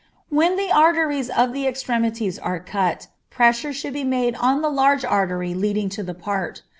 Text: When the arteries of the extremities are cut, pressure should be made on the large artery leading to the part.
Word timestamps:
When 0.29 0.55
the 0.57 0.71
arteries 0.71 1.29
of 1.29 1.53
the 1.53 1.67
extremities 1.67 2.39
are 2.39 2.59
cut, 2.59 3.05
pressure 3.29 3.71
should 3.71 3.93
be 3.93 4.03
made 4.03 4.33
on 4.37 4.63
the 4.63 4.71
large 4.71 5.05
artery 5.05 5.53
leading 5.53 5.89
to 5.89 6.01
the 6.01 6.15
part. 6.15 6.63